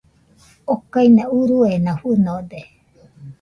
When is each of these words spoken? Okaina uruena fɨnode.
Okaina 0.73 1.23
uruena 1.37 1.91
fɨnode. 1.99 2.59